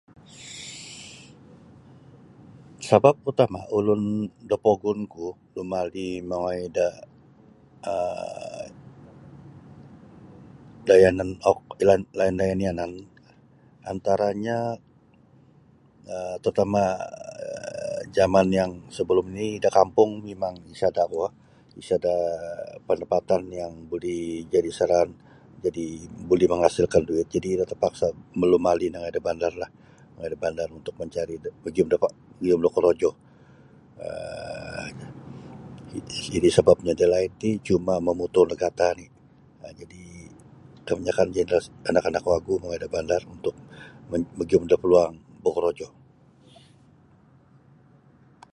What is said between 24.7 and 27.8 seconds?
saraan jadi buli mangasilkan duit jadi iro